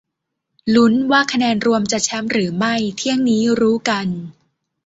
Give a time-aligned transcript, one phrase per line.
[0.75, 4.07] ลุ้น ว่าคะแนนรวมจะแชมป์หรือไม่ เที่ยงนี้รู้กัน